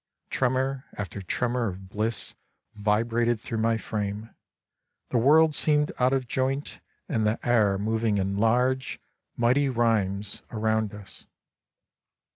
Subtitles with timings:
[0.31, 2.33] Tremor after tremor of bliss
[2.73, 4.33] vibrated through my frame.
[5.09, 8.99] The world seemed out of joint, and the air moving in large,
[9.37, 11.27] mighty rhyms around us.